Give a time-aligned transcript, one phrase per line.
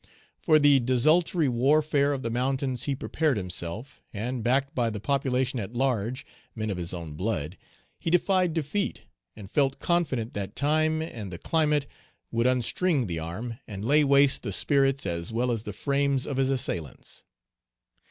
[0.39, 5.59] For the desultory warfare of the mountains he prepared himself, and, backed by the population
[5.59, 7.55] at large, men of his own blood,
[7.99, 9.01] he defied defeat,
[9.35, 11.85] and felt confident that time and the climate
[12.31, 16.37] would unstring the arm, and lay waste the spirits as well as the frames of
[16.37, 17.23] his assailants.